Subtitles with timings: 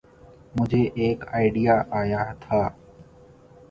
[0.55, 2.61] مجھے ایک آئڈیا آیا تھا۔